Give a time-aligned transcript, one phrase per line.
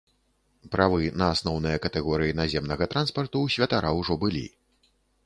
[0.75, 4.43] Правы на асноўныя катэгорыі наземнага транспарту ў святара ўжо былі.